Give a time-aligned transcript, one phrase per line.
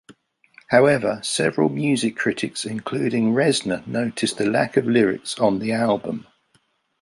[0.69, 6.25] However, several music critics including Reznor noticed the lack of lyrics on the album.